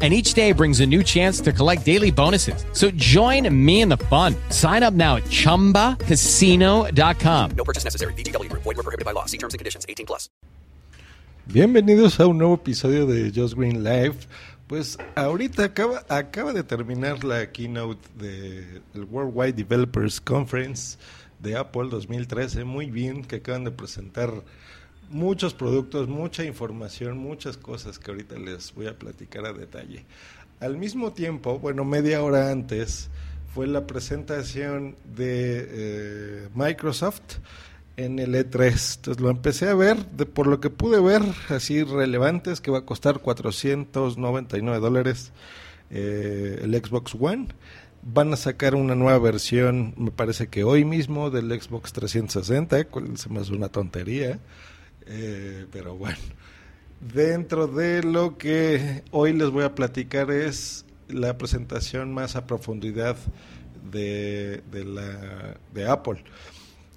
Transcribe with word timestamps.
and 0.00 0.14
each 0.14 0.34
day 0.34 0.52
brings 0.52 0.78
a 0.78 0.86
new 0.86 1.02
chance 1.02 1.40
to 1.40 1.52
collect 1.52 1.84
daily 1.84 2.12
bonuses. 2.12 2.64
So 2.72 2.92
join 2.92 3.52
me 3.52 3.80
in 3.80 3.88
the 3.88 3.96
fun. 3.96 4.36
Sign 4.50 4.84
up 4.84 4.94
now 4.94 5.16
at 5.16 5.24
ChumbaCasino.com. 5.24 7.50
No 7.56 7.64
purchase 7.64 7.82
necessary. 7.82 8.14
BGW. 8.14 8.48
Void 8.52 8.64
were 8.64 8.74
prohibited 8.74 9.04
by 9.04 9.10
law. 9.10 9.24
See 9.24 9.38
terms 9.38 9.54
and 9.54 9.58
conditions. 9.58 9.84
18 9.88 10.06
plus. 10.06 10.30
Bienvenidos 11.50 12.20
a 12.20 12.26
un 12.26 12.36
nuevo 12.36 12.56
episodio 12.56 13.06
de 13.06 13.32
Just 13.32 13.56
Green 13.56 13.82
Live. 13.82 14.26
Pues 14.66 14.98
ahorita 15.16 15.64
acaba, 15.64 16.04
acaba 16.10 16.52
de 16.52 16.62
terminar 16.62 17.24
la 17.24 17.50
keynote 17.50 18.06
del 18.18 18.82
de 18.92 19.00
Worldwide 19.00 19.54
Developers 19.54 20.20
Conference 20.20 20.98
de 21.38 21.56
Apple 21.56 21.88
2013. 21.88 22.64
Muy 22.64 22.90
bien, 22.90 23.24
que 23.24 23.36
acaban 23.36 23.64
de 23.64 23.70
presentar 23.70 24.44
muchos 25.10 25.54
productos, 25.54 26.08
mucha 26.08 26.44
información, 26.44 27.18
muchas 27.18 27.56
cosas 27.56 27.98
que 27.98 28.10
ahorita 28.10 28.38
les 28.38 28.74
voy 28.74 28.86
a 28.86 28.98
platicar 28.98 29.46
a 29.46 29.52
detalle. 29.52 30.04
Al 30.60 30.76
mismo 30.76 31.12
tiempo, 31.12 31.58
bueno, 31.58 31.84
media 31.84 32.22
hora 32.22 32.50
antes, 32.50 33.10
fue 33.54 33.66
la 33.66 33.86
presentación 33.86 34.96
de 35.16 35.66
eh, 35.68 36.48
Microsoft 36.54 37.38
en 37.96 38.18
el 38.18 38.34
E3. 38.34 38.96
Entonces 38.96 39.20
lo 39.20 39.30
empecé 39.30 39.68
a 39.68 39.74
ver, 39.74 40.06
de, 40.10 40.26
por 40.26 40.46
lo 40.46 40.60
que 40.60 40.70
pude 40.70 41.00
ver, 41.00 41.22
así 41.48 41.82
relevantes, 41.82 42.60
que 42.60 42.70
va 42.70 42.78
a 42.78 42.84
costar 42.84 43.20
499 43.20 44.80
dólares 44.80 45.32
eh, 45.90 46.60
el 46.62 46.74
Xbox 46.74 47.16
One. 47.18 47.48
Van 48.02 48.32
a 48.32 48.36
sacar 48.36 48.74
una 48.74 48.94
nueva 48.94 49.18
versión, 49.18 49.94
me 49.96 50.12
parece 50.12 50.46
que 50.46 50.62
hoy 50.62 50.84
mismo, 50.84 51.30
del 51.30 51.50
Xbox 51.60 51.92
360, 51.92 52.84
cual 52.84 53.18
se 53.18 53.28
me 53.28 53.40
hace 53.40 53.52
una 53.52 53.68
tontería. 53.68 54.38
Eh, 55.08 55.66
pero 55.72 55.96
bueno, 55.96 56.18
dentro 57.00 57.66
de 57.66 58.02
lo 58.02 58.36
que 58.36 59.02
hoy 59.10 59.32
les 59.32 59.50
voy 59.50 59.64
a 59.64 59.74
platicar 59.74 60.30
es 60.30 60.84
la 61.08 61.38
presentación 61.38 62.12
más 62.12 62.36
a 62.36 62.46
profundidad 62.46 63.16
de, 63.90 64.62
de, 65.72 65.88
Apple. 65.88 66.22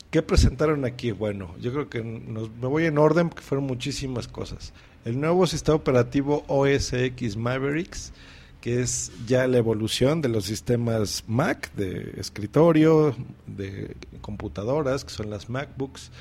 ¿Qué 0.09 0.21
presentaron 0.21 0.83
aquí? 0.83 1.11
Bueno, 1.11 1.55
yo 1.61 1.71
creo 1.71 1.89
que 1.89 2.03
me 2.03 2.67
voy 2.67 2.85
en 2.85 2.97
orden 2.97 3.29
porque 3.29 3.43
fueron 3.43 3.65
muchísimas 3.65 4.27
cosas. 4.27 4.73
El 5.05 5.19
nuevo 5.19 5.47
sistema 5.47 5.77
operativo 5.77 6.43
OS 6.47 6.91
X 6.91 7.37
Mavericks, 7.37 8.11
que 8.59 8.81
es 8.81 9.11
ya 9.25 9.47
la 9.47 9.57
evolución 9.57 10.21
de 10.21 10.27
los 10.27 10.45
sistemas 10.45 11.23
Mac, 11.27 11.73
de 11.75 12.13
escritorio, 12.17 13.15
de 13.47 13.95
computadoras, 14.19 15.05
que 15.05 15.11
son 15.11 15.29
las 15.29 15.49
MacBooks. 15.49 16.11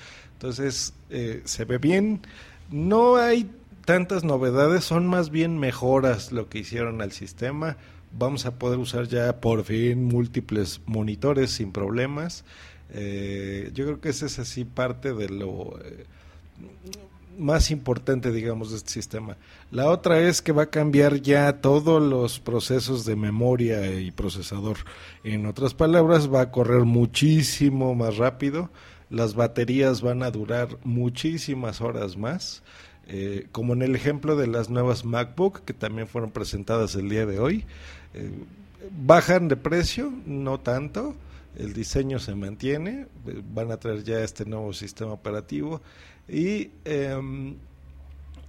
Entonces, 0.41 0.95
eh, 1.11 1.43
se 1.45 1.67
ve 1.67 1.77
bien. 1.77 2.23
No 2.71 3.17
hay 3.17 3.51
tantas 3.85 4.25
novedades, 4.25 4.85
son 4.85 5.07
más 5.07 5.29
bien 5.29 5.59
mejoras 5.59 6.33
lo 6.33 6.49
que 6.49 6.61
hicieron 6.61 7.03
al 7.03 7.13
sistema. 7.13 7.77
Vamos 8.19 8.47
a 8.47 8.53
poder 8.53 8.79
usar 8.79 9.07
ya 9.07 9.39
por 9.39 9.65
fin 9.65 10.03
múltiples 10.03 10.81
monitores 10.87 11.51
sin 11.51 11.73
problemas. 11.73 12.47
Eh, 12.89 13.71
yo 13.75 13.85
creo 13.85 14.01
que 14.01 14.09
ese 14.09 14.25
es 14.25 14.39
así 14.39 14.65
parte 14.65 15.13
de 15.13 15.29
lo 15.29 15.79
eh, 15.85 16.07
más 17.37 17.71
importante, 17.71 18.33
digamos, 18.33 18.71
de 18.71 18.79
este 18.79 18.93
sistema. 18.93 19.37
La 19.71 19.91
otra 19.91 20.21
es 20.21 20.41
que 20.41 20.53
va 20.53 20.63
a 20.63 20.71
cambiar 20.71 21.21
ya 21.21 21.61
todos 21.61 22.01
los 22.01 22.41
procesos 22.41 23.05
de 23.05 23.15
memoria 23.15 24.01
y 24.01 24.11
procesador. 24.11 24.79
En 25.23 25.45
otras 25.45 25.75
palabras, 25.75 26.33
va 26.33 26.41
a 26.41 26.51
correr 26.51 26.87
muchísimo 26.87 27.95
más 27.95 28.17
rápido. 28.17 28.71
Las 29.11 29.35
baterías 29.35 30.01
van 30.01 30.23
a 30.23 30.31
durar 30.31 30.79
muchísimas 30.85 31.81
horas 31.81 32.17
más. 32.17 32.63
Eh, 33.09 33.49
como 33.51 33.73
en 33.73 33.83
el 33.83 33.97
ejemplo 33.97 34.37
de 34.37 34.47
las 34.47 34.71
nuevas 34.71 35.05
MacBook 35.05 35.65
que 35.65 35.75
también 35.75 36.07
fueron 36.07 36.31
presentadas 36.31 36.95
el 36.95 37.09
día 37.09 37.27
de 37.27 37.41
hoy. 37.41 37.65
Eh, 38.15 38.31
bajan 39.05 39.49
de 39.49 39.57
precio, 39.57 40.13
no 40.27 40.61
tanto, 40.61 41.17
el 41.57 41.73
diseño 41.73 42.21
se 42.21 42.35
mantiene, 42.37 43.07
eh, 43.27 43.43
van 43.53 43.73
a 43.73 43.79
traer 43.79 44.05
ya 44.05 44.21
este 44.21 44.45
nuevo 44.45 44.73
sistema 44.73 45.13
operativo 45.13 45.83
y 46.29 46.71
em, 46.85 47.57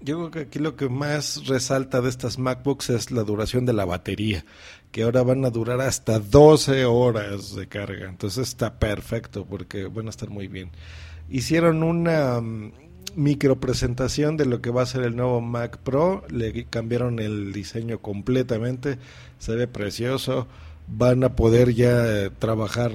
yo 0.03 0.17
creo 0.17 0.31
que 0.31 0.39
aquí 0.39 0.59
lo 0.59 0.75
que 0.75 0.89
más 0.89 1.47
resalta 1.47 2.01
de 2.01 2.09
estas 2.09 2.37
MacBooks 2.37 2.89
es 2.89 3.11
la 3.11 3.23
duración 3.23 3.65
de 3.65 3.73
la 3.73 3.85
batería, 3.85 4.45
que 4.91 5.03
ahora 5.03 5.23
van 5.23 5.45
a 5.45 5.49
durar 5.49 5.81
hasta 5.81 6.19
12 6.19 6.85
horas 6.85 7.55
de 7.55 7.67
carga, 7.67 8.09
entonces 8.09 8.47
está 8.47 8.79
perfecto 8.79 9.45
porque 9.45 9.85
van 9.85 10.07
a 10.07 10.09
estar 10.09 10.29
muy 10.29 10.47
bien. 10.47 10.71
Hicieron 11.29 11.83
una 11.83 12.39
um, 12.39 12.71
micro 13.15 13.59
presentación 13.59 14.37
de 14.37 14.45
lo 14.45 14.61
que 14.61 14.71
va 14.71 14.81
a 14.81 14.87
ser 14.87 15.03
el 15.03 15.15
nuevo 15.15 15.41
Mac 15.41 15.77
Pro, 15.77 16.23
le 16.29 16.65
cambiaron 16.65 17.19
el 17.19 17.53
diseño 17.53 17.99
completamente, 17.99 18.97
se 19.39 19.55
ve 19.55 19.67
precioso. 19.67 20.47
Van 20.87 21.23
a 21.23 21.35
poder 21.35 21.73
ya 21.73 22.29
trabajar 22.39 22.91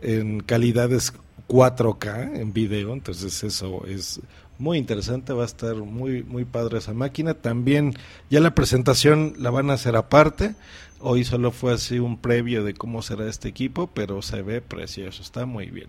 en 0.00 0.40
calidades 0.40 1.12
4K 1.48 2.40
en 2.40 2.52
video, 2.52 2.92
entonces 2.92 3.44
eso 3.44 3.84
es 3.86 4.20
muy 4.58 4.78
interesante, 4.78 5.32
va 5.32 5.42
a 5.42 5.46
estar 5.46 5.74
muy 5.76 6.22
muy 6.22 6.44
padre 6.44 6.78
esa 6.78 6.94
máquina. 6.94 7.34
También 7.34 7.94
ya 8.30 8.40
la 8.40 8.54
presentación 8.54 9.34
la 9.38 9.50
van 9.50 9.70
a 9.70 9.74
hacer 9.74 9.96
aparte. 9.96 10.54
Hoy 11.00 11.24
solo 11.24 11.50
fue 11.50 11.74
así 11.74 11.98
un 11.98 12.18
previo 12.18 12.64
de 12.64 12.74
cómo 12.74 13.02
será 13.02 13.28
este 13.28 13.48
equipo, 13.48 13.88
pero 13.88 14.22
se 14.22 14.42
ve 14.42 14.60
precioso, 14.60 15.22
está 15.22 15.46
muy 15.46 15.66
bien. 15.66 15.88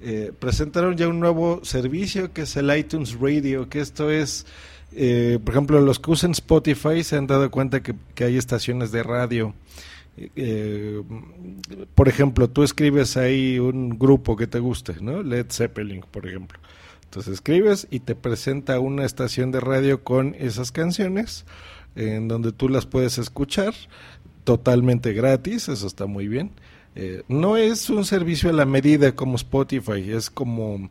Eh, 0.00 0.32
presentaron 0.38 0.96
ya 0.96 1.08
un 1.08 1.20
nuevo 1.20 1.60
servicio 1.62 2.32
que 2.32 2.42
es 2.42 2.56
el 2.56 2.74
iTunes 2.74 3.18
Radio, 3.20 3.68
que 3.68 3.80
esto 3.80 4.10
es, 4.10 4.46
eh, 4.92 5.38
por 5.44 5.54
ejemplo, 5.54 5.80
los 5.80 6.00
que 6.00 6.10
usan 6.10 6.30
Spotify 6.30 7.04
se 7.04 7.16
han 7.16 7.26
dado 7.26 7.50
cuenta 7.50 7.82
que, 7.82 7.94
que 8.14 8.24
hay 8.24 8.38
estaciones 8.38 8.92
de 8.92 9.02
radio 9.02 9.54
eh, 10.36 11.02
por 11.94 12.08
ejemplo, 12.08 12.48
tú 12.48 12.62
escribes 12.62 13.16
ahí 13.16 13.58
un 13.58 13.98
grupo 13.98 14.36
que 14.36 14.46
te 14.46 14.58
guste, 14.58 14.96
¿no? 15.00 15.22
Led 15.22 15.46
Zeppelin, 15.50 16.04
por 16.10 16.26
ejemplo. 16.26 16.58
Entonces 17.10 17.34
escribes 17.34 17.88
y 17.90 17.98
te 17.98 18.14
presenta 18.14 18.78
una 18.78 19.04
estación 19.04 19.50
de 19.50 19.58
radio 19.58 20.04
con 20.04 20.36
esas 20.38 20.70
canciones 20.70 21.44
en 21.96 22.28
donde 22.28 22.52
tú 22.52 22.68
las 22.68 22.86
puedes 22.86 23.18
escuchar 23.18 23.74
totalmente 24.44 25.12
gratis, 25.12 25.68
eso 25.68 25.88
está 25.88 26.06
muy 26.06 26.28
bien. 26.28 26.52
Eh, 26.94 27.24
no 27.26 27.56
es 27.56 27.90
un 27.90 28.04
servicio 28.04 28.48
a 28.48 28.52
la 28.52 28.64
medida 28.64 29.16
como 29.16 29.34
Spotify, 29.34 30.12
es 30.12 30.30
como 30.30 30.88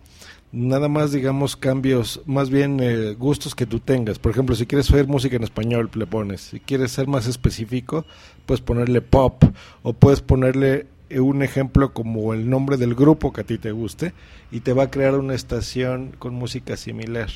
nada 0.52 0.90
más 0.90 1.14
digamos 1.14 1.56
cambios, 1.56 2.22
más 2.26 2.50
bien 2.50 2.82
eh, 2.82 3.16
gustos 3.18 3.56
que 3.56 3.66
tú 3.66 3.80
tengas. 3.80 4.20
Por 4.20 4.34
ejemplo, 4.34 4.58
si 4.58 4.66
quieres 4.66 4.92
oír 4.92 5.08
música 5.08 5.38
en 5.38 5.44
español, 5.44 5.90
le 5.94 6.06
pones. 6.06 6.42
Si 6.42 6.60
quieres 6.60 6.92
ser 6.92 7.08
más 7.08 7.28
específico, 7.28 8.04
puedes 8.46 8.60
ponerle 8.60 9.00
pop 9.00 9.42
o 9.84 9.94
puedes 9.94 10.20
ponerle 10.20 10.86
un 11.18 11.42
ejemplo 11.42 11.94
como 11.94 12.34
el 12.34 12.50
nombre 12.50 12.78
del 12.78 12.96
grupo 12.96 13.34
que 13.34 13.42
a 13.42 13.44
ti 13.44 13.58
te 13.58 13.72
guste 13.72 14.14
y 14.52 14.60
te 14.60 14.74
va 14.74 14.84
a 14.84 14.92
crear 14.92 15.16
una 15.16 15.34
estación 15.34 16.14
con 16.20 16.34
música 16.36 16.78
similar. 16.78 17.30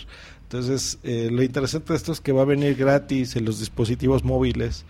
Entonces, 0.44 1.00
eh, 1.04 1.30
lo 1.32 1.42
interesante 1.42 1.94
de 1.94 1.98
esto 1.98 2.12
es 2.12 2.22
que 2.22 2.32
va 2.32 2.44
a 2.44 2.46
venir 2.46 2.76
gratis 2.76 3.36
en 3.36 3.46
los 3.46 3.60
dispositivos 3.60 4.24
móviles. 4.24 4.86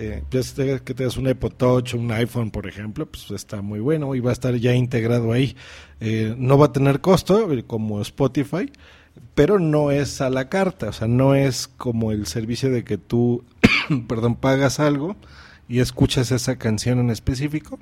Eh, 0.00 0.22
ya 0.30 0.78
que 0.78 0.94
tengas 0.94 1.16
un 1.16 1.28
iPod 1.28 1.52
Touch, 1.54 1.94
un 1.94 2.12
iPhone, 2.12 2.52
por 2.52 2.68
ejemplo, 2.68 3.04
pues 3.06 3.32
está 3.32 3.62
muy 3.62 3.80
bueno 3.80 4.14
y 4.14 4.20
va 4.20 4.30
a 4.30 4.32
estar 4.32 4.54
ya 4.54 4.72
integrado 4.72 5.32
ahí. 5.32 5.56
Eh, 5.98 6.36
no 6.38 6.56
va 6.56 6.66
a 6.66 6.72
tener 6.72 7.00
costo 7.00 7.52
eh, 7.52 7.64
como 7.66 8.00
Spotify, 8.00 8.70
pero 9.34 9.58
no 9.58 9.90
es 9.90 10.20
a 10.20 10.30
la 10.30 10.48
carta, 10.48 10.90
o 10.90 10.92
sea, 10.92 11.08
no 11.08 11.34
es 11.34 11.66
como 11.66 12.12
el 12.12 12.26
servicio 12.26 12.70
de 12.70 12.84
que 12.84 12.96
tú, 12.96 13.42
perdón, 14.08 14.36
pagas 14.36 14.78
algo 14.78 15.16
y 15.68 15.80
escuchas 15.80 16.30
esa 16.30 16.56
canción 16.56 17.00
en 17.00 17.10
específico, 17.10 17.80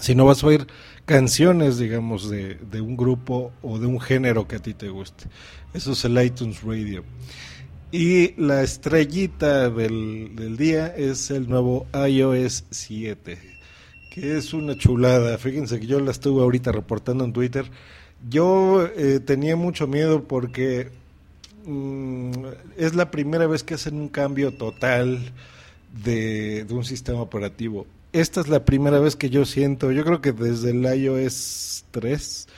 sino 0.00 0.24
vas 0.24 0.42
a 0.42 0.48
oír 0.48 0.66
canciones, 1.04 1.78
digamos, 1.78 2.28
de, 2.28 2.56
de 2.56 2.80
un 2.80 2.96
grupo 2.96 3.52
o 3.62 3.78
de 3.78 3.86
un 3.86 4.00
género 4.00 4.46
que 4.46 4.56
a 4.56 4.58
ti 4.60 4.74
te 4.74 4.88
guste. 4.88 5.24
Eso 5.74 5.92
es 5.92 6.04
el 6.04 6.22
iTunes 6.22 6.62
Radio. 6.62 7.04
Y 7.92 8.34
la 8.40 8.62
estrellita 8.62 9.70
del, 9.70 10.34
del, 10.34 10.56
día 10.56 10.88
es 10.88 11.30
el 11.30 11.48
nuevo 11.48 11.86
iOS 11.94 12.64
7, 12.70 13.38
que 14.10 14.36
es 14.36 14.52
una 14.52 14.76
chulada. 14.76 15.38
Fíjense 15.38 15.78
que 15.78 15.86
yo 15.86 16.00
la 16.00 16.10
estuve 16.10 16.42
ahorita 16.42 16.72
reportando 16.72 17.24
en 17.24 17.32
Twitter. 17.32 17.70
Yo 18.28 18.86
eh, 18.96 19.20
tenía 19.20 19.54
mucho 19.54 19.86
miedo 19.86 20.24
porque 20.24 20.90
mm, 21.64 22.32
es 22.76 22.94
la 22.94 23.10
primera 23.10 23.46
vez 23.46 23.62
que 23.62 23.74
hacen 23.74 23.94
un 24.00 24.08
cambio 24.08 24.52
total 24.52 25.32
de, 26.04 26.64
de 26.64 26.74
un 26.74 26.84
sistema 26.84 27.22
operativo. 27.22 27.86
Esta 28.16 28.40
es 28.40 28.48
la 28.48 28.64
primera 28.64 28.98
vez 28.98 29.14
que 29.14 29.28
yo 29.28 29.44
siento, 29.44 29.92
yo 29.92 30.02
creo 30.02 30.22
que 30.22 30.32
desde 30.32 30.70
el 30.70 30.82
iOS 30.82 31.84
3, 31.90 32.48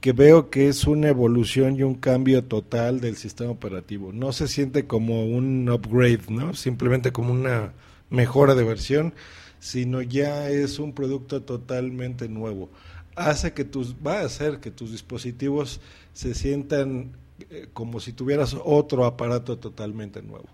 que 0.00 0.12
veo 0.14 0.48
que 0.48 0.68
es 0.68 0.86
una 0.86 1.08
evolución 1.10 1.76
y 1.76 1.82
un 1.82 1.96
cambio 1.96 2.42
total 2.42 3.02
del 3.02 3.18
sistema 3.18 3.50
operativo. 3.50 4.10
No 4.14 4.32
se 4.32 4.48
siente 4.48 4.86
como 4.86 5.26
un 5.26 5.68
upgrade, 5.68 6.22
¿no? 6.30 6.54
Simplemente 6.54 7.12
como 7.12 7.34
una 7.34 7.74
mejora 8.08 8.54
de 8.54 8.64
versión, 8.64 9.12
sino 9.60 10.00
ya 10.00 10.48
es 10.48 10.78
un 10.78 10.94
producto 10.94 11.42
totalmente 11.42 12.30
nuevo. 12.30 12.70
Hace 13.16 13.52
que 13.52 13.66
tus, 13.66 13.96
va 13.96 14.20
a 14.20 14.24
hacer 14.24 14.60
que 14.60 14.70
tus 14.70 14.92
dispositivos 14.92 15.82
se 16.14 16.34
sientan 16.34 17.12
eh, 17.50 17.68
como 17.74 18.00
si 18.00 18.14
tuvieras 18.14 18.56
otro 18.64 19.04
aparato 19.04 19.58
totalmente 19.58 20.22
nuevo. 20.22 20.48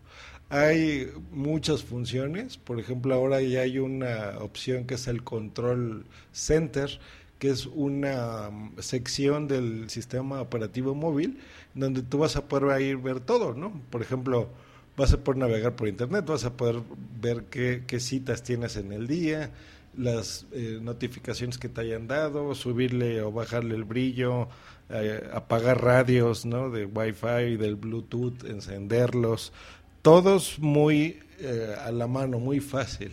Hay 0.53 1.11
muchas 1.31 1.83
funciones, 1.83 2.59
por 2.59 2.79
ejemplo, 2.79 3.15
ahora 3.15 3.41
ya 3.41 3.63
hay 3.63 3.79
una 3.79 4.35
opción 4.39 4.85
que 4.85 4.97
es 4.97 5.09
el 5.09 5.25
Control 5.25 6.05
Center, 6.31 7.01
que 7.39 7.49
es 7.49 7.65
una 7.65 8.51
mm, 8.51 8.75
sección 8.81 9.49
del 9.49 9.89
sistema 9.89 10.43
operativo 10.43 10.95
móvil 10.95 11.39
donde 11.75 12.03
tú 12.03 12.19
vas 12.19 12.37
a 12.37 12.49
poder 12.49 12.83
ir 12.83 12.99
ver 12.99 13.21
todo, 13.21 13.55
¿no? 13.55 13.73
Por 13.89 14.03
ejemplo, 14.03 14.51
vas 14.95 15.15
a 15.15 15.25
poder 15.25 15.39
navegar 15.39 15.75
por 15.75 15.89
internet, 15.89 16.27
vas 16.27 16.45
a 16.45 16.55
poder 16.55 16.83
ver 17.19 17.45
qué, 17.45 17.99
citas 17.99 18.43
tienes 18.43 18.77
en 18.77 18.93
el 18.93 19.07
día, 19.07 19.53
las 19.97 20.45
eh, 20.53 20.81
notificaciones 20.83 21.57
que 21.57 21.71
te 21.71 21.81
hayan 21.81 22.09
dado, 22.09 22.55
subirle 22.55 23.23
o 23.23 23.33
bajarle 23.33 23.75
el 23.75 23.85
brillo, 23.85 24.49
eh, 24.91 25.31
apagar 25.33 25.83
radios, 25.83 26.45
¿no? 26.45 26.69
De 26.69 26.85
Wi-Fi, 26.85 27.57
del 27.57 27.77
Bluetooth, 27.77 28.45
encenderlos, 28.45 29.55
todos 30.03 30.59
muy 30.59 31.21
eh, 31.41 31.75
a 31.85 31.91
la 31.93 32.07
mano, 32.07 32.39
muy 32.39 32.61
fácil. 32.61 33.13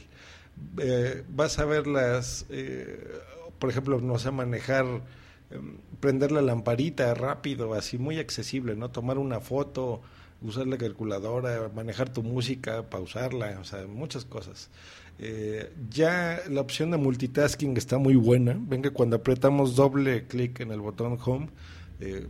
Eh, 0.79 1.23
vas 1.29 1.59
a 1.59 1.65
ver 1.65 1.87
las, 1.87 2.45
eh, 2.49 2.99
por 3.59 3.69
ejemplo, 3.69 4.01
no 4.01 4.19
sé, 4.19 4.31
manejar, 4.31 4.85
em, 5.51 5.77
prender 5.99 6.31
la 6.31 6.41
lamparita 6.41 7.13
rápido, 7.13 7.73
así 7.73 7.97
muy 7.97 8.19
accesible, 8.19 8.75
¿no? 8.75 8.89
Tomar 8.89 9.17
una 9.19 9.39
foto, 9.39 10.01
usar 10.41 10.67
la 10.67 10.77
calculadora, 10.77 11.69
manejar 11.73 12.11
tu 12.11 12.23
música, 12.23 12.89
pausarla, 12.89 13.57
o 13.59 13.63
sea, 13.63 13.87
muchas 13.87 14.25
cosas. 14.25 14.69
ya 15.89 16.39
la 16.49 16.61
opción 16.61 16.91
de 16.91 16.97
multitasking 16.97 17.75
está 17.75 17.97
muy 17.97 18.15
buena. 18.15 18.55
Ven 18.57 18.81
que 18.81 18.91
cuando 18.91 19.17
apretamos 19.17 19.75
doble 19.75 20.27
clic 20.27 20.61
en 20.61 20.71
el 20.71 20.79
botón 20.79 21.17
Home, 21.25 21.49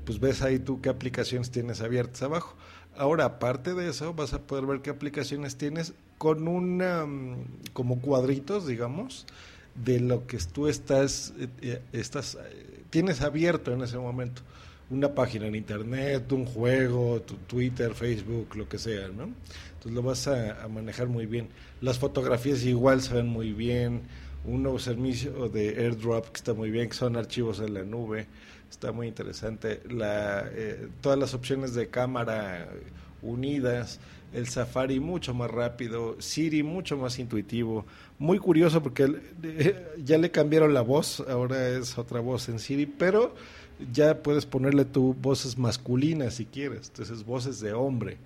pues 0.05 0.19
ves 0.19 0.41
ahí 0.41 0.57
tú 0.57 0.81
qué 0.81 0.89
aplicaciones 0.89 1.51
tienes 1.51 1.81
abiertas 1.81 2.23
abajo. 2.23 2.55
Ahora, 3.00 3.24
aparte 3.24 3.75
de 3.75 3.88
eso, 3.88 4.13
vas 4.13 4.34
a 4.34 4.42
poder 4.42 4.66
ver 4.66 4.81
qué 4.81 4.90
aplicaciones 4.90 5.56
tienes 5.56 5.94
con 6.18 6.50
una, 6.50 7.06
mm, 7.06 7.46
como 7.72 8.01
cuadritos, 8.01 8.68
digamos, 8.68 9.25
de 9.74 10.01
lo 10.01 10.28
que 10.28 10.38
tú 10.40 10.68
estás, 10.68 11.34
eh, 11.40 11.48
eh, 11.62 11.81
estás, 11.94 12.36
eh, 12.36 12.84
tienes 12.90 13.22
abierto 13.22 13.72
en 13.72 13.84
ese 13.84 13.98
momento. 13.98 14.42
Una 14.90 15.16
página 15.16 15.48
en 15.48 15.56
internet, 15.56 16.30
un 16.34 16.46
juego, 16.46 17.22
tu 17.22 17.36
Twitter, 17.36 17.94
Facebook, 17.94 18.54
lo 18.57 18.68
que 18.68 18.78
sea, 18.78 19.07
¿no? 19.07 19.30
Entonces 19.75 19.94
lo 19.94 20.01
vas 20.01 20.28
a, 20.28 20.62
a 20.62 20.68
manejar 20.68 21.07
muy 21.07 21.25
bien. 21.25 21.48
Las 21.80 22.00
fotografías 22.00 22.66
igual 22.66 23.01
se 23.01 23.13
ven 23.13 23.28
muy 23.28 23.54
bien. 23.54 24.01
Un 24.44 24.63
nuevo 24.63 24.78
servicio 24.78 25.48
de 25.48 25.69
airdrop 25.69 26.25
que 26.31 26.38
está 26.38 26.54
muy 26.54 26.69
bien, 26.69 26.90
que 26.90 26.96
son 26.96 27.16
archivos 27.16 27.62
en 27.62 27.75
la 27.75 27.84
nube 27.84 28.28
está 28.69 28.92
muy 28.92 29.07
interesante. 29.07 29.81
La, 29.89 30.48
eh, 30.51 30.88
todas 31.01 31.18
las 31.18 31.33
opciones 31.33 31.74
de 31.74 31.88
cámara 31.88 32.69
unidas, 33.21 34.00
el 34.33 34.48
Safari 34.48 35.00
mucho 35.00 35.33
más 35.33 35.50
rápido, 35.50 36.16
Siri 36.19 36.63
mucho 36.63 36.98
más 36.98 37.19
intuitivo. 37.19 37.86
Muy 38.18 38.38
curioso 38.39 38.81
porque 38.81 39.12
eh, 39.44 39.95
ya 40.04 40.18
le 40.18 40.31
cambiaron 40.31 40.74
la 40.74 40.81
voz, 40.81 41.24
ahora 41.27 41.69
es 41.69 41.98
otra 41.98 42.19
voz 42.19 42.50
en 42.50 42.60
Siri, 42.60 42.86
pero 42.86 43.33
ya 43.92 44.21
puedes 44.21 44.45
ponerle 44.45 44.86
tu 44.86 45.13
voces 45.13 45.57
masculinas 45.57 46.36
si 46.36 46.45
quieres, 46.45 46.89
entonces 46.89 47.25
voces 47.25 47.60
de 47.60 47.74
hombre. 47.74 48.18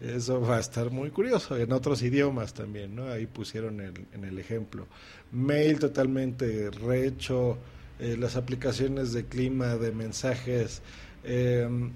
Eso 0.00 0.40
va 0.40 0.56
a 0.56 0.60
estar 0.60 0.90
muy 0.90 1.10
curioso, 1.10 1.56
en 1.56 1.70
otros 1.70 2.02
idiomas 2.02 2.54
también, 2.54 2.96
¿no? 2.96 3.08
Ahí 3.08 3.26
pusieron 3.26 3.80
el, 3.80 3.92
en 4.12 4.24
el 4.24 4.36
ejemplo. 4.40 4.88
Mail 5.30 5.78
totalmente 5.78 6.70
rehecho, 6.70 7.56
eh, 8.02 8.16
las 8.18 8.34
aplicaciones 8.34 9.12
de 9.12 9.26
clima, 9.26 9.76
de 9.76 9.92
mensajes. 9.92 10.82
Em, 11.22 11.92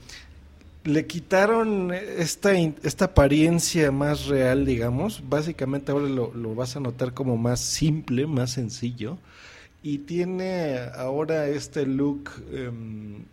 le 0.85 1.05
quitaron 1.09 1.93
esta, 1.93 2.53
esta 2.55 3.07
apariencia 3.07 3.91
más 3.91 4.27
real, 4.27 4.65
digamos. 4.65 5.25
Básicamente 5.29 5.91
ahora 5.91 6.09
lo, 6.09 6.55
vas 6.55 6.77
a 6.77 6.81
notar 6.81 7.13
como 7.13 7.37
más 7.37 7.59
simple, 7.59 8.29
más 8.29 8.53
sencillo. 8.53 9.19
Y 9.83 9.99
tiene 9.99 10.79
ahora 10.95 11.49
este 11.49 11.87
look 11.87 12.31
em, 12.53 13.25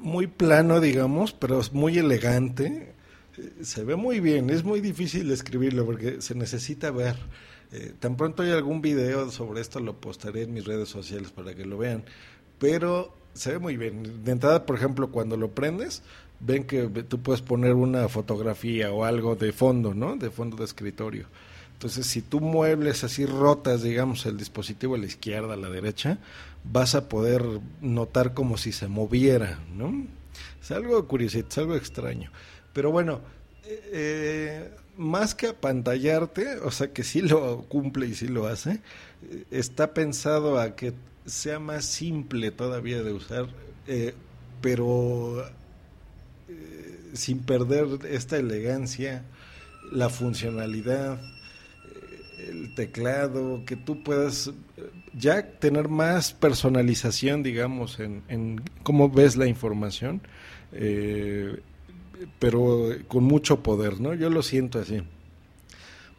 muy 0.00 0.26
plano, 0.26 0.80
digamos, 0.80 1.32
pero 1.32 1.60
es 1.60 1.72
muy 1.72 1.96
elegante. 1.96 2.92
Se 3.62 3.84
ve 3.84 3.94
muy 3.94 4.18
bien, 4.18 4.50
es 4.50 4.64
muy 4.64 4.80
difícil 4.80 5.30
escribirlo 5.30 5.86
porque 5.86 6.20
se 6.22 6.34
necesita 6.34 6.90
ver. 6.90 7.14
Eh, 7.72 7.92
tan 7.98 8.16
pronto 8.16 8.42
hay 8.42 8.50
algún 8.50 8.80
video 8.80 9.30
sobre 9.30 9.60
esto, 9.60 9.80
lo 9.80 10.00
postaré 10.00 10.42
en 10.42 10.54
mis 10.54 10.64
redes 10.64 10.88
sociales 10.88 11.30
para 11.30 11.54
que 11.54 11.64
lo 11.64 11.78
vean. 11.78 12.04
Pero 12.58 13.14
se 13.34 13.52
ve 13.52 13.58
muy 13.58 13.76
bien. 13.76 14.24
De 14.24 14.32
entrada, 14.32 14.66
por 14.66 14.76
ejemplo, 14.76 15.10
cuando 15.10 15.36
lo 15.36 15.50
prendes, 15.50 16.02
ven 16.40 16.64
que 16.64 16.88
tú 16.88 17.20
puedes 17.20 17.42
poner 17.42 17.74
una 17.74 18.08
fotografía 18.08 18.92
o 18.92 19.04
algo 19.04 19.36
de 19.36 19.52
fondo, 19.52 19.94
¿no? 19.94 20.16
De 20.16 20.30
fondo 20.30 20.56
de 20.56 20.64
escritorio. 20.64 21.26
Entonces, 21.74 22.06
si 22.06 22.22
tú 22.22 22.40
muebles 22.40 23.04
así 23.04 23.24
rotas, 23.24 23.82
digamos, 23.82 24.26
el 24.26 24.36
dispositivo 24.36 24.96
a 24.96 24.98
la 24.98 25.06
izquierda, 25.06 25.54
a 25.54 25.56
la 25.56 25.70
derecha, 25.70 26.18
vas 26.64 26.96
a 26.96 27.08
poder 27.08 27.44
notar 27.80 28.34
como 28.34 28.58
si 28.58 28.72
se 28.72 28.88
moviera, 28.88 29.60
¿no? 29.76 30.06
Es 30.60 30.70
algo 30.72 31.06
curioso, 31.06 31.38
es 31.38 31.58
algo 31.58 31.76
extraño. 31.76 32.32
Pero 32.72 32.90
bueno, 32.90 33.20
eh, 33.64 34.70
más 34.98 35.34
que 35.34 35.46
apantallarte, 35.46 36.58
o 36.58 36.70
sea 36.70 36.92
que 36.92 37.04
sí 37.04 37.22
lo 37.22 37.62
cumple 37.62 38.08
y 38.08 38.14
sí 38.14 38.28
lo 38.28 38.46
hace, 38.46 38.80
está 39.50 39.94
pensado 39.94 40.58
a 40.58 40.74
que 40.74 40.92
sea 41.24 41.60
más 41.60 41.84
simple 41.84 42.50
todavía 42.50 43.02
de 43.02 43.12
usar, 43.12 43.46
eh, 43.86 44.14
pero 44.60 45.46
eh, 46.48 47.10
sin 47.12 47.38
perder 47.38 47.86
esta 48.10 48.36
elegancia, 48.38 49.22
la 49.92 50.08
funcionalidad, 50.08 51.20
eh, 51.20 52.48
el 52.48 52.74
teclado, 52.74 53.62
que 53.64 53.76
tú 53.76 54.02
puedas 54.02 54.50
ya 55.14 55.48
tener 55.60 55.88
más 55.88 56.32
personalización, 56.32 57.44
digamos, 57.44 58.00
en, 58.00 58.24
en 58.28 58.62
cómo 58.82 59.08
ves 59.08 59.36
la 59.36 59.46
información 59.46 60.22
pero 62.38 62.90
con 63.08 63.24
mucho 63.24 63.62
poder, 63.62 64.00
¿no? 64.00 64.14
Yo 64.14 64.30
lo 64.30 64.42
siento 64.42 64.78
así. 64.78 65.02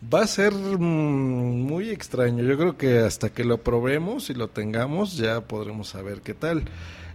Va 0.01 0.21
a 0.21 0.27
ser 0.27 0.53
mm, 0.53 1.61
muy 1.61 1.89
extraño. 1.89 2.43
Yo 2.43 2.57
creo 2.57 2.77
que 2.77 2.99
hasta 2.99 3.31
que 3.31 3.43
lo 3.43 3.63
probemos 3.63 4.29
y 4.29 4.33
lo 4.33 4.47
tengamos 4.47 5.17
ya 5.17 5.41
podremos 5.41 5.89
saber 5.89 6.21
qué 6.21 6.33
tal. 6.33 6.63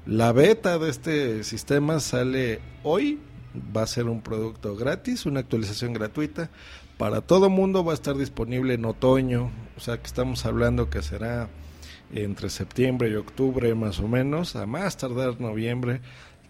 La 0.06 0.32
beta 0.32 0.78
de 0.78 0.90
este 0.90 1.44
sistema 1.44 1.98
sale 2.00 2.60
hoy. 2.82 3.20
Va 3.74 3.82
a 3.82 3.86
ser 3.86 4.08
un 4.08 4.20
producto 4.20 4.76
gratis, 4.76 5.26
una 5.26 5.40
actualización 5.40 5.92
gratuita. 5.92 6.50
Para 6.98 7.20
todo 7.20 7.48
mundo 7.48 7.84
va 7.84 7.92
a 7.92 7.94
estar 7.94 8.16
disponible 8.16 8.74
en 8.74 8.84
otoño. 8.84 9.50
O 9.76 9.80
sea 9.80 9.96
que 9.96 10.06
estamos 10.06 10.44
hablando 10.44 10.90
que 10.90 11.02
será 11.02 11.48
entre 12.12 12.50
septiembre 12.50 13.08
y 13.08 13.14
octubre 13.14 13.74
más 13.74 13.98
o 14.00 14.08
menos. 14.08 14.56
A 14.56 14.66
más 14.66 14.96
tardar 14.98 15.40
noviembre 15.40 16.02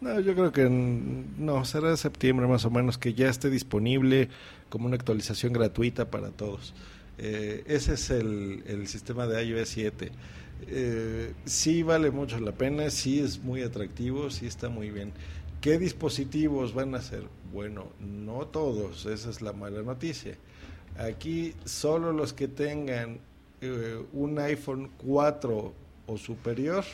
no, 0.04 0.20
yo 0.20 0.34
creo 0.34 0.52
que 0.52 0.68
no, 0.68 1.64
será 1.64 1.96
septiembre 1.96 2.46
más 2.46 2.64
o 2.66 2.70
menos 2.70 2.98
que 2.98 3.14
ya 3.14 3.30
esté 3.30 3.48
disponible 3.48 4.28
como 4.68 4.86
una 4.86 4.96
actualización 4.96 5.54
gratuita 5.54 6.10
para 6.10 6.28
todos. 6.28 6.74
Eh, 7.16 7.64
ese 7.66 7.94
es 7.94 8.10
el, 8.10 8.86
sistema 8.86 9.26
de 9.26 9.42
iOS 9.44 9.68
7. 9.70 10.12
Eh, 10.66 11.32
sí 11.46 11.82
vale 11.82 12.10
mucho 12.10 12.38
la 12.38 12.52
pena, 12.52 12.90
sí 12.90 13.18
es 13.20 13.42
muy 13.42 13.62
atractivo, 13.62 14.30
sí 14.30 14.46
está 14.46 14.68
muy 14.68 14.90
bien. 14.90 15.12
¿Qué 15.62 15.78
dispositivos 15.78 16.74
van 16.74 16.94
a 16.94 17.00
ser? 17.00 17.22
Bueno, 17.50 17.86
no 17.98 18.46
todos, 18.46 19.06
esa 19.06 19.30
es 19.30 19.40
la 19.40 19.54
mala 19.54 19.80
noticia. 19.82 20.36
Aquí 20.98 21.54
solo 21.64 22.12
los 22.12 22.34
que 22.34 22.46
tengan 22.46 23.20
eh, 23.62 24.04
un 24.12 24.38
iPhone 24.38 24.90
4 24.98 25.72
o 26.06 26.18
superior 26.18 26.84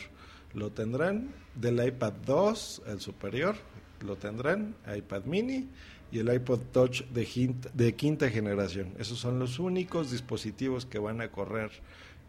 lo 0.54 0.70
tendrán 0.70 1.28
del 1.54 1.84
iPad 1.84 2.12
2, 2.26 2.82
el 2.86 3.00
superior, 3.00 3.56
lo 4.04 4.16
tendrán, 4.16 4.74
iPad 4.96 5.24
mini 5.24 5.68
y 6.12 6.18
el 6.18 6.32
iPod 6.32 6.60
Touch 6.72 7.04
de, 7.04 7.94
quinta 7.94 8.28
generación. 8.30 8.94
Esos 8.98 9.18
son 9.18 9.38
los 9.38 9.58
únicos 9.58 10.10
dispositivos 10.10 10.86
que 10.86 10.98
van 10.98 11.20
a 11.20 11.30
correr 11.30 11.70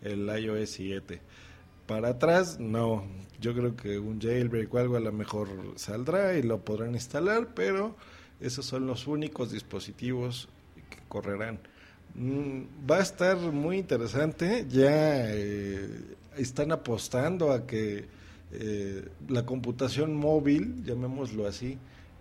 el 0.02 0.28
iOS 0.28 0.70
7. 0.72 1.22
Para 1.88 2.10
atrás, 2.10 2.60
no. 2.60 3.04
Yo 3.40 3.54
creo 3.54 3.76
que 3.76 3.98
un 3.98 4.22
jailbreak 4.22 4.74
o 4.74 4.78
algo 4.78 4.98
a 4.98 5.00
lo 5.00 5.12
mejor 5.12 5.50
saldrá 5.76 6.38
y 6.38 6.44
lo 6.44 6.60
podrán 6.64 6.94
instalar, 6.94 7.54
pero 7.56 7.96
esos 8.40 8.66
son 8.66 8.86
los 8.86 9.08
únicos 9.08 9.52
dispositivos 9.52 10.48
que 10.90 11.00
correrán. 11.08 11.60
Mm, 12.14 12.90
va 12.90 12.98
a 12.98 13.02
estar 13.02 13.38
muy 13.38 13.78
interesante. 13.80 14.66
Ya 14.70 15.34
eh, 15.34 16.16
están 16.38 16.72
apostando 16.72 17.52
a 17.52 17.66
que 17.66 18.06
eh, 18.54 19.08
la 19.30 19.46
computación 19.46 20.16
móvil, 20.16 20.84
llamémoslo 20.84 21.48
así, 21.48 21.78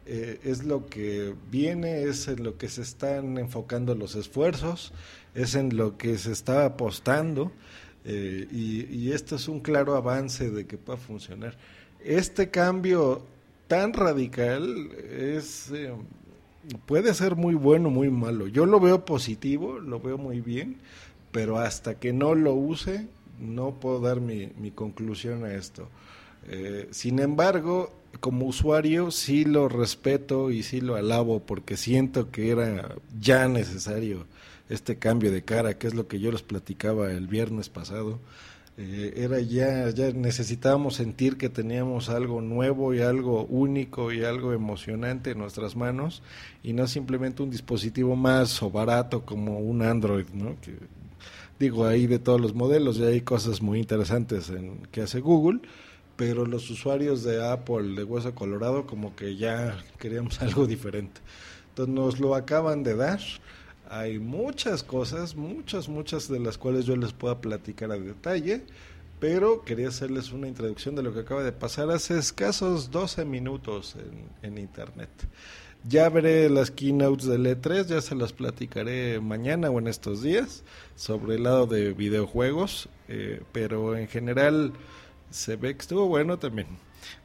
eh, 0.06 0.40
es 0.44 0.64
lo 0.64 0.86
que 0.86 1.34
viene, 1.50 2.02
es 2.02 2.28
en 2.28 2.42
lo 2.42 2.56
que 2.56 2.68
se 2.68 2.82
están 2.82 3.38
enfocando 3.38 3.94
los 3.94 4.14
esfuerzos, 4.14 4.92
es 5.34 5.54
en 5.54 5.76
lo 5.76 5.98
que 5.98 6.18
se 6.18 6.32
está 6.32 6.64
apostando 6.64 7.52
eh, 8.04 8.46
y, 8.50 9.12
esto 9.12 9.36
es 9.36 9.48
un 9.48 9.60
claro 9.60 9.96
avance 9.96 10.50
de 10.50 10.66
que 10.66 10.78
pueda 10.78 10.98
funcionar. 10.98 11.56
Este 12.02 12.50
cambio 12.50 13.26
tan 13.68 13.92
radical 13.92 14.90
es 15.10 15.70
puede 16.86 17.12
ser 17.14 17.36
muy 17.36 17.54
bueno, 17.54 17.90
muy 17.90 18.10
malo. 18.10 18.46
Yo 18.46 18.66
lo 18.66 18.80
veo 18.80 19.04
positivo, 19.04 19.78
lo 19.78 20.00
veo 20.00 20.16
muy 20.16 20.40
bien, 20.40 20.78
pero 21.32 21.58
hasta 21.58 21.96
que 21.96 22.12
no 22.12 22.34
lo 22.34 22.54
use 22.54 23.06
no 23.40 23.80
puedo 23.80 24.00
dar 24.00 24.20
mi, 24.20 24.52
mi 24.58 24.70
conclusión 24.70 25.44
a 25.44 25.54
esto. 25.54 25.88
Eh, 26.48 26.88
sin 26.90 27.18
embargo, 27.18 27.92
como 28.20 28.46
usuario 28.46 29.10
sí 29.10 29.44
lo 29.44 29.68
respeto 29.68 30.50
y 30.50 30.62
sí 30.62 30.80
lo 30.80 30.96
alabo 30.96 31.40
porque 31.40 31.76
siento 31.76 32.30
que 32.30 32.50
era 32.50 32.94
ya 33.18 33.48
necesario 33.48 34.26
este 34.68 34.98
cambio 34.98 35.32
de 35.32 35.42
cara, 35.42 35.78
que 35.78 35.86
es 35.86 35.94
lo 35.94 36.06
que 36.06 36.20
yo 36.20 36.32
les 36.32 36.42
platicaba 36.42 37.10
el 37.12 37.26
viernes 37.26 37.68
pasado. 37.68 38.18
Eh, 38.76 39.14
era 39.16 39.40
ya, 39.40 39.90
ya 39.90 40.10
necesitábamos 40.12 40.94
sentir 40.94 41.36
que 41.36 41.48
teníamos 41.48 42.08
algo 42.08 42.40
nuevo 42.40 42.94
y 42.94 43.00
algo 43.00 43.44
único 43.44 44.12
y 44.12 44.24
algo 44.24 44.52
emocionante 44.52 45.32
en 45.32 45.38
nuestras 45.38 45.76
manos 45.76 46.22
y 46.62 46.72
no 46.72 46.86
simplemente 46.86 47.42
un 47.42 47.50
dispositivo 47.50 48.16
más 48.16 48.62
o 48.62 48.70
barato 48.70 49.26
como 49.26 49.58
un 49.58 49.82
Android, 49.82 50.26
¿no? 50.32 50.56
Que, 50.60 50.78
digo, 51.60 51.86
ahí 51.86 52.06
de 52.06 52.18
todos 52.18 52.40
los 52.40 52.54
modelos 52.54 52.96
y 52.96 53.04
hay 53.04 53.20
cosas 53.20 53.60
muy 53.60 53.78
interesantes 53.78 54.48
en, 54.48 54.78
que 54.90 55.02
hace 55.02 55.20
Google, 55.20 55.60
pero 56.16 56.46
los 56.46 56.70
usuarios 56.70 57.22
de 57.22 57.46
Apple 57.46 57.94
de 57.94 58.02
Hueso 58.02 58.34
Colorado 58.34 58.86
como 58.86 59.14
que 59.14 59.36
ya 59.36 59.78
queríamos 59.98 60.40
algo 60.42 60.66
diferente. 60.66 61.20
Entonces 61.68 61.94
nos 61.94 62.18
lo 62.18 62.34
acaban 62.34 62.82
de 62.82 62.96
dar. 62.96 63.20
Hay 63.90 64.18
muchas 64.18 64.82
cosas, 64.82 65.36
muchas, 65.36 65.88
muchas 65.88 66.28
de 66.28 66.40
las 66.40 66.56
cuales 66.56 66.86
yo 66.86 66.96
les 66.96 67.12
puedo 67.12 67.38
platicar 67.40 67.92
a 67.92 67.98
detalle, 67.98 68.62
pero 69.18 69.62
quería 69.62 69.88
hacerles 69.88 70.32
una 70.32 70.48
introducción 70.48 70.96
de 70.96 71.02
lo 71.02 71.12
que 71.12 71.20
acaba 71.20 71.42
de 71.42 71.52
pasar 71.52 71.90
hace 71.90 72.18
escasos 72.18 72.90
12 72.90 73.26
minutos 73.26 73.96
en, 74.42 74.56
internet. 74.56 75.10
Ya 75.88 76.08
veré 76.10 76.50
las 76.50 76.70
keynotes 76.70 77.26
del 77.26 77.46
E3, 77.46 77.86
ya 77.86 78.00
se 78.02 78.14
las 78.14 78.32
platicaré 78.32 79.18
mañana 79.20 79.70
o 79.70 79.78
en 79.78 79.86
estos 79.86 80.22
días 80.22 80.62
sobre 80.94 81.36
el 81.36 81.44
lado 81.44 81.66
de 81.66 81.94
videojuegos, 81.94 82.90
eh, 83.08 83.42
pero 83.52 83.96
en 83.96 84.06
general 84.06 84.74
se 85.30 85.56
ve 85.56 85.74
que 85.74 85.80
estuvo 85.80 86.06
bueno 86.06 86.38
también. 86.38 86.66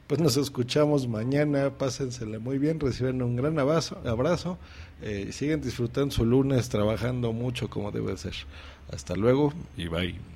Pues 0.06 0.20
nos 0.20 0.36
escuchamos 0.36 1.06
mañana, 1.06 1.76
pásensela 1.76 2.38
muy 2.38 2.58
bien, 2.58 2.80
reciben 2.80 3.20
un 3.22 3.36
gran 3.36 3.58
abrazo, 3.58 4.00
abrazo 4.06 4.56
eh, 5.02 5.30
siguen 5.32 5.60
disfrutando 5.60 6.14
su 6.14 6.24
lunes 6.24 6.68
trabajando 6.68 7.32
mucho 7.32 7.68
como 7.68 7.90
debe 7.90 8.16
ser. 8.16 8.34
Hasta 8.90 9.16
luego 9.16 9.52
y 9.76 9.88
bye. 9.88 10.35